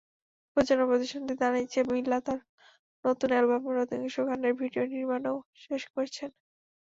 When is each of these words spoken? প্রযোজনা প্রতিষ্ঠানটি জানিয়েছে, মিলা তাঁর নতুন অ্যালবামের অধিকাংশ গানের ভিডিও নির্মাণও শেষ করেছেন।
প্রযোজনা 0.57 0.85
প্রতিষ্ঠানটি 0.89 1.33
জানিয়েছে, 1.41 1.79
মিলা 1.89 2.17
তাঁর 2.25 2.39
নতুন 3.05 3.29
অ্যালবামের 3.33 3.81
অধিকাংশ 3.83 4.15
গানের 4.27 4.53
ভিডিও 4.61 4.83
নির্মাণও 4.93 5.35
শেষ 5.63 5.81
করেছেন। 5.93 6.29